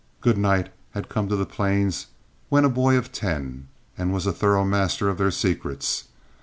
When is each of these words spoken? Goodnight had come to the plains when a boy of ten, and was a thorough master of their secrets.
Goodnight 0.19 0.69
had 0.95 1.09
come 1.09 1.29
to 1.29 1.35
the 1.35 1.45
plains 1.45 2.07
when 2.49 2.65
a 2.65 2.69
boy 2.69 2.97
of 2.97 3.11
ten, 3.11 3.67
and 3.95 4.11
was 4.11 4.25
a 4.25 4.31
thorough 4.33 4.65
master 4.65 5.09
of 5.09 5.19
their 5.19 5.29
secrets. 5.29 6.05